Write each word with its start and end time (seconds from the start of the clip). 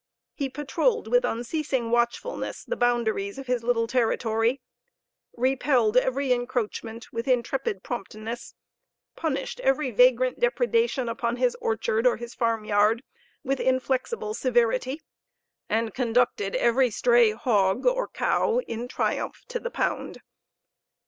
He 0.33 0.49
patroled 0.49 1.07
with 1.07 1.23
unceasing 1.23 1.91
watchfulness 1.91 2.65
the 2.65 2.75
boundaries 2.75 3.37
of 3.37 3.45
his 3.45 3.63
little 3.63 3.85
territory, 3.85 4.59
repelled 5.37 5.95
every 5.95 6.33
encroachment 6.33 7.13
with 7.13 7.27
intrepid 7.27 7.83
promptness: 7.83 8.55
punished 9.15 9.59
every 9.59 9.91
vagrant 9.91 10.39
depredation 10.39 11.07
upon 11.07 11.35
his 11.35 11.55
orchard 11.61 12.07
or 12.07 12.17
his 12.17 12.33
farmyard 12.33 13.03
with 13.43 13.59
inflexible 13.59 14.33
severity, 14.33 15.01
and 15.69 15.93
conducted 15.93 16.55
every 16.55 16.89
stray 16.89 17.33
hog 17.33 17.85
or 17.85 18.07
cow 18.07 18.59
in 18.61 18.87
triumph 18.87 19.43
to 19.49 19.59
the 19.59 19.69
pound. 19.69 20.17